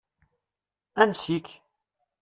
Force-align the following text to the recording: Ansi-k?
Ansi-k? 1.01 1.47